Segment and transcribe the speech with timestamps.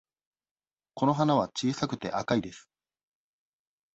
[0.95, 2.67] この花は小さくて赤いです。